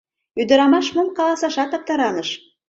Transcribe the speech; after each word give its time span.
Ӱдырамаш 0.41 0.87
мом 0.95 1.07
каласашат 1.17 1.71
аптыраныш. 1.77 2.29